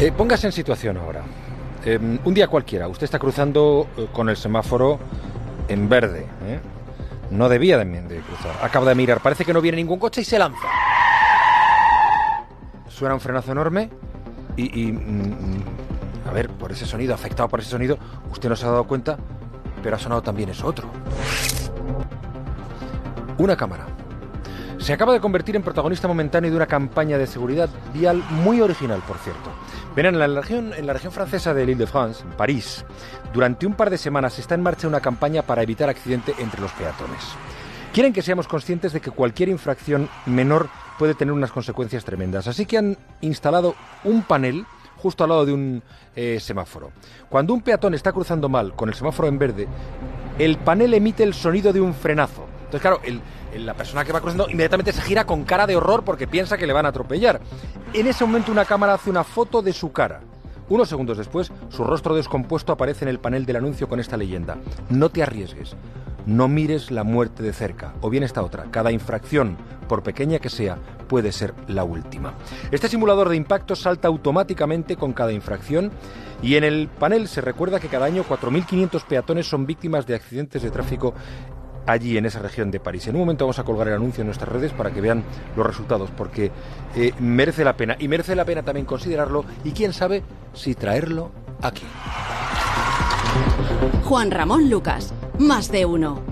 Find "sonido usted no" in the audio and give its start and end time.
17.68-18.56